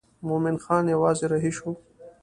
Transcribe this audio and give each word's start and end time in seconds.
مومن 0.27 0.55
خان 0.63 0.85
یوازې 0.95 1.25
رهي 1.33 1.51
شو. 1.57 1.69